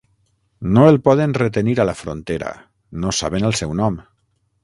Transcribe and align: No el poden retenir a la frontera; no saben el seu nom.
No 0.75 0.85
el 0.91 0.95
poden 1.07 1.35
retenir 1.39 1.75
a 1.83 1.85
la 1.91 1.95
frontera; 2.01 2.49
no 3.05 3.13
saben 3.21 3.49
el 3.51 3.57
seu 3.63 3.79
nom. 3.85 4.01